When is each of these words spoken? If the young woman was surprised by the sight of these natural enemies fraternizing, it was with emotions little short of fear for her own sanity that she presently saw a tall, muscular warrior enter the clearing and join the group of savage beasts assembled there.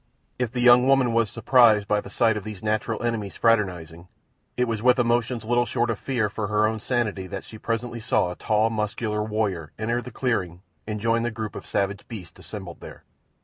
If 0.39 0.51
the 0.51 0.61
young 0.61 0.87
woman 0.87 1.13
was 1.13 1.29
surprised 1.29 1.87
by 1.87 2.01
the 2.01 2.09
sight 2.09 2.35
of 2.35 2.43
these 2.43 2.63
natural 2.63 3.03
enemies 3.03 3.35
fraternizing, 3.35 4.07
it 4.57 4.67
was 4.67 4.81
with 4.81 4.97
emotions 4.97 5.45
little 5.45 5.67
short 5.67 5.91
of 5.91 5.99
fear 5.99 6.27
for 6.27 6.47
her 6.47 6.65
own 6.65 6.79
sanity 6.79 7.27
that 7.27 7.43
she 7.43 7.59
presently 7.59 7.99
saw 7.99 8.31
a 8.31 8.35
tall, 8.35 8.71
muscular 8.71 9.21
warrior 9.23 9.73
enter 9.77 10.01
the 10.01 10.09
clearing 10.09 10.63
and 10.87 10.99
join 10.99 11.21
the 11.21 11.29
group 11.29 11.55
of 11.55 11.67
savage 11.67 12.07
beasts 12.07 12.39
assembled 12.39 12.79
there. 12.79 13.03